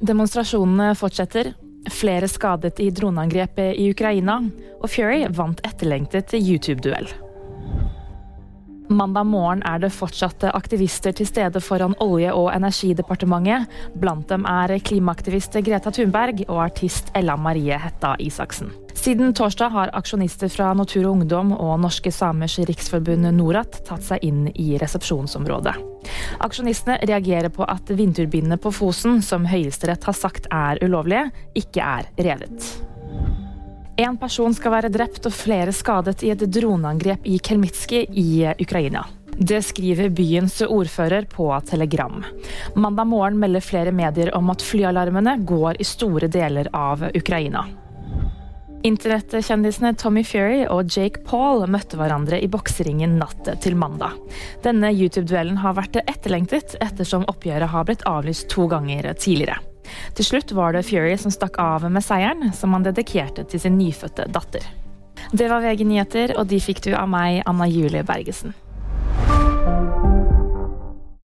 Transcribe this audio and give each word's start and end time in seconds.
Demonstrasjonene 0.00 0.94
fortsetter. 0.98 1.52
Flere 1.90 2.28
skadet 2.28 2.80
i 2.82 2.90
droneangrepet 2.90 3.76
i 3.78 3.90
Ukraina. 3.92 4.40
Og 4.82 4.90
Fury 4.90 5.24
vant 5.32 5.62
etterlengtet 5.66 6.34
YouTube-duell. 6.36 7.08
Mandag 8.86 9.26
morgen 9.26 9.64
er 9.66 9.80
det 9.82 9.90
fortsatt 9.90 10.44
aktivister 10.52 11.14
til 11.16 11.26
stede 11.26 11.60
foran 11.60 11.96
Olje- 12.02 12.34
og 12.34 12.52
energidepartementet. 12.54 13.66
Blant 13.98 14.28
dem 14.30 14.46
er 14.46 14.76
klimaaktivist 14.78 15.58
Greta 15.66 15.90
Thunberg 15.90 16.44
og 16.46 16.62
artist 16.68 17.10
Ella 17.14 17.36
Marie 17.36 17.78
Hetta 17.82 18.14
Isaksen. 18.22 18.70
Siden 19.06 19.34
torsdag 19.34 19.68
har 19.68 19.90
aksjonister 19.94 20.48
fra 20.50 20.72
Natur 20.74 21.04
og 21.04 21.12
Ungdom 21.12 21.52
og 21.54 21.76
Norske 21.78 22.10
Samers 22.10 22.56
Riksforbund 22.58 23.28
Norat 23.36 23.76
tatt 23.86 24.02
seg 24.02 24.24
inn 24.26 24.48
i 24.50 24.72
resepsjonsområdet. 24.82 25.74
Aksjonistene 26.42 26.96
reagerer 27.06 27.54
på 27.54 27.62
at 27.70 27.86
vindturbinene 27.86 28.58
på 28.58 28.72
Fosen, 28.74 29.20
som 29.22 29.46
Høyesterett 29.46 30.08
har 30.10 30.18
sagt 30.18 30.50
er 30.50 30.82
ulovlige, 30.82 31.28
ikke 31.54 31.86
er 31.86 32.10
revet. 32.18 32.66
En 34.02 34.18
person 34.18 34.58
skal 34.58 34.74
være 34.74 34.90
drept 34.98 35.30
og 35.30 35.38
flere 35.38 35.70
skadet 35.70 36.26
i 36.26 36.34
et 36.34 36.42
droneangrep 36.58 37.30
i 37.30 37.38
Kelmitski 37.38 38.08
i 38.10 38.28
Ukraina. 38.58 39.06
Det 39.38 39.62
skriver 39.70 40.10
byens 40.10 40.58
ordfører 40.66 41.30
på 41.30 41.52
Telegram. 41.70 42.24
Mandag 42.74 43.12
morgen 43.14 43.38
melder 43.38 43.62
flere 43.62 43.94
medier 43.94 44.34
om 44.34 44.50
at 44.50 44.66
flyalarmene 44.66 45.38
går 45.46 45.78
i 45.78 45.92
store 45.94 46.26
deler 46.26 46.74
av 46.74 47.06
Ukraina. 47.14 47.68
Internettkjendisene 48.86 49.94
Tommy 49.98 50.22
Fury 50.24 50.60
og 50.70 50.92
Jake 50.94 51.24
Paul 51.26 51.64
møtte 51.70 51.98
hverandre 51.98 52.38
i 52.38 52.46
bokseringen 52.50 53.16
natt 53.18 53.48
til 53.64 53.74
mandag. 53.78 54.14
Denne 54.62 54.92
YouTube-duellen 54.94 55.58
har 55.58 55.74
vært 55.74 55.98
etterlengtet 56.04 56.76
ettersom 56.84 57.26
oppgjøret 57.26 57.72
har 57.72 57.88
blitt 57.88 58.04
avlyst 58.06 58.46
to 58.52 58.68
ganger 58.70 59.08
tidligere. 59.18 59.58
Til 60.14 60.28
slutt 60.28 60.54
var 60.54 60.76
det 60.76 60.84
Fury 60.86 61.16
som 61.18 61.34
stakk 61.34 61.58
av 61.62 61.88
med 61.90 62.04
seieren, 62.04 62.52
som 62.54 62.74
han 62.76 62.86
dedikerte 62.86 63.46
til 63.50 63.62
sin 63.62 63.78
nyfødte 63.80 64.28
datter. 64.30 64.62
Det 65.32 65.50
var 65.50 65.66
VG 65.66 65.82
nyheter, 65.88 66.36
og 66.38 66.46
de 66.52 66.62
fikk 66.62 66.84
du 66.86 66.92
av 66.94 67.10
meg, 67.10 67.42
Anna 67.46 67.66
Julie 67.66 68.06
Bergesen. 68.06 68.54